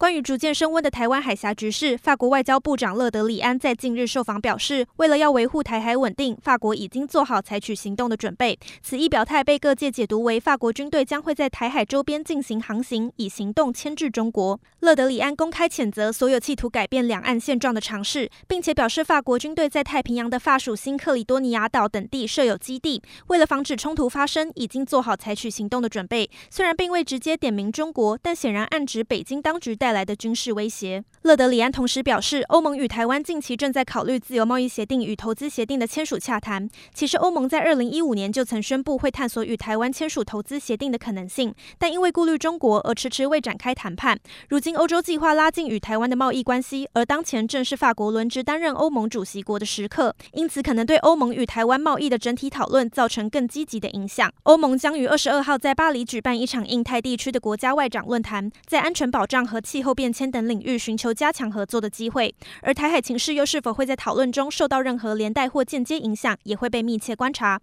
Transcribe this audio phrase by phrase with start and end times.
[0.00, 8.58] 关于逐渐升温的台湾海峡局势，法国外交部长勒德里安在近日受访表示，为了要维护台海稳定，法国已经做好采取行动的准备。
[8.80, 14.58] 此一表态被各界解读为法国军队将会在台海周边进行航行，以行动牵制中国。
[14.78, 26.30] 勒德里安公开谴责所有企图改变两岸现状的尝试，并且表示，法国军队在太平洋的法属新克里多尼亚岛等地设有基地，为了防止冲突发生，已经做好采取行动的准备。
[26.48, 31.02] 虽然并未直接点名中国，但显然暗指北京当局带带来的军事威胁。
[31.22, 36.70] 勒德里安同时表示，欧盟与台湾近期正在考虑自由贸易协定与投资协定的签署洽谈。
[36.94, 44.16] 其实，欧盟在二零一五年就曾宣布会探索与台湾签署投资协定的可能性，但因为顾虑中国而迟迟未展开谈判。
[44.48, 54.32] 如今，欧洲计划拉近与台湾的贸易关系，而当前正是法国轮值担任欧盟主席国的时刻，因此可能对欧盟与台湾贸易的整体讨论造成更积极的影响。
[54.44, 67.58] 欧盟将于二十二号在巴黎举办一场印太地区的国家外长论坛，在安全保障和气候变迁等领域寻求加强合作的机会，而台海情势又是否会在讨论中受到任何连带或间接影响，也会被密切观察。